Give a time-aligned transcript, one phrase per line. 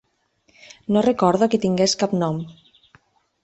[0.95, 2.43] No recordo que tingués cap nom.